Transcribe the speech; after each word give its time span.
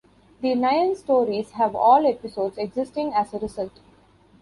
The 0.41 0.55
nine 0.55 0.95
stories 0.95 1.51
have 1.51 1.75
all 1.75 2.07
episodes 2.07 2.57
existing 2.57 3.13
as 3.13 3.35
a 3.35 3.37
result. 3.37 3.81